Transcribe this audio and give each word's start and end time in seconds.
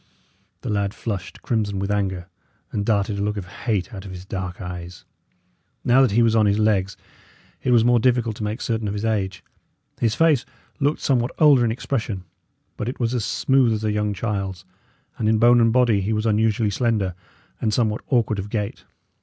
The 0.61 0.69
lad 0.71 0.95
flushed 0.95 1.43
crimson 1.43 1.77
with 1.77 1.91
anger, 1.91 2.27
and 2.71 2.83
darted 2.83 3.19
a 3.19 3.21
look 3.21 3.37
of 3.37 3.45
hate 3.45 3.93
out 3.93 4.03
of 4.03 4.09
his 4.09 4.25
dark 4.25 4.59
eyes. 4.59 5.05
Now 5.83 6.01
that 6.01 6.09
he 6.13 6.23
was 6.23 6.35
on 6.35 6.47
his 6.47 6.57
legs, 6.57 6.97
it 7.61 7.69
was 7.69 7.85
more 7.85 7.99
difficult 7.99 8.35
to 8.37 8.43
make 8.43 8.61
certain 8.61 8.87
of 8.87 8.95
his 8.95 9.05
age. 9.05 9.43
His 9.99 10.15
face 10.15 10.43
looked 10.79 11.01
somewhat 11.01 11.29
older 11.37 11.63
in 11.63 11.71
expression, 11.71 12.23
but 12.77 12.89
it 12.89 12.99
was 12.99 13.13
as 13.13 13.25
smooth 13.25 13.73
as 13.73 13.83
a 13.83 13.91
young 13.91 14.11
child's; 14.11 14.65
and 15.19 15.29
in 15.29 15.37
bone 15.37 15.61
and 15.61 15.71
body 15.71 16.01
he 16.01 16.13
was 16.13 16.25
unusually 16.25 16.71
slender, 16.71 17.13
and 17.61 17.71
somewhat 17.71 18.01
awkward 18.07 18.39
of 18.39 18.49
gait. 18.49 18.85